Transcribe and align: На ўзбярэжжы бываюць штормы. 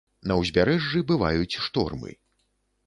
На 0.29 0.37
ўзбярэжжы 0.41 0.99
бываюць 1.11 1.59
штормы. 1.67 2.11